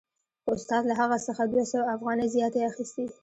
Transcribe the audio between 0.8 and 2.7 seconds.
له هغه څخه دوه سوه افغانۍ زیاتې